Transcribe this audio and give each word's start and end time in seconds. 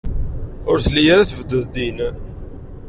Ur 0.69 0.77
telli 0.83 1.03
ara 1.13 1.29
tebded 1.31 1.63
din. 1.73 1.97